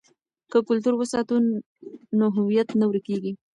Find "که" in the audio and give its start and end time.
0.51-0.57